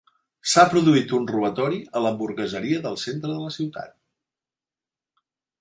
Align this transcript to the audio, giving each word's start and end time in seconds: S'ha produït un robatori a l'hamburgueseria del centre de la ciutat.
S'ha 0.53 0.61
produït 0.71 1.13
un 1.17 1.27
robatori 1.31 1.77
a 1.99 2.03
l'hamburgueseria 2.05 2.81
del 2.87 2.99
centre 3.05 3.35
de 3.35 3.39
la 3.45 3.55
ciutat. 3.61 3.95